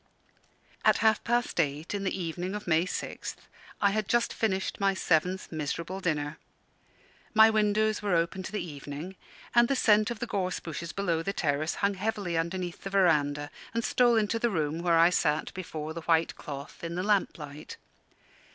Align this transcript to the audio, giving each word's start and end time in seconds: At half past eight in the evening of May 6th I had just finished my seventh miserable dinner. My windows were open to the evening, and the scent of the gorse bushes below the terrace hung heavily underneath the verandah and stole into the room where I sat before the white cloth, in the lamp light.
At 0.83 0.97
half 1.05 1.23
past 1.23 1.59
eight 1.59 1.93
in 1.93 2.03
the 2.03 2.19
evening 2.19 2.55
of 2.55 2.65
May 2.65 2.85
6th 2.85 3.35
I 3.79 3.91
had 3.91 4.07
just 4.07 4.33
finished 4.33 4.79
my 4.79 4.95
seventh 4.95 5.51
miserable 5.51 5.99
dinner. 5.99 6.39
My 7.35 7.51
windows 7.51 8.01
were 8.01 8.15
open 8.15 8.41
to 8.41 8.51
the 8.51 8.63
evening, 8.65 9.15
and 9.53 9.67
the 9.67 9.75
scent 9.75 10.09
of 10.09 10.17
the 10.17 10.25
gorse 10.25 10.59
bushes 10.59 10.91
below 10.91 11.21
the 11.21 11.33
terrace 11.33 11.75
hung 11.85 11.93
heavily 11.93 12.35
underneath 12.35 12.81
the 12.83 12.89
verandah 12.89 13.51
and 13.75 13.83
stole 13.85 14.15
into 14.15 14.39
the 14.39 14.49
room 14.49 14.79
where 14.81 14.97
I 14.97 15.11
sat 15.11 15.53
before 15.53 15.93
the 15.93 16.01
white 16.01 16.35
cloth, 16.35 16.83
in 16.83 16.95
the 16.95 17.03
lamp 17.03 17.37
light. 17.37 17.77